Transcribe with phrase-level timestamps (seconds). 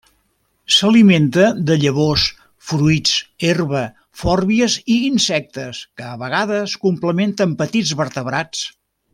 [0.75, 2.23] S'alimenta de llavors,
[2.69, 3.13] fruits,
[3.49, 3.83] herba,
[4.23, 8.67] fòrbies i insectes, que a vegades complementa amb petits vertebrats.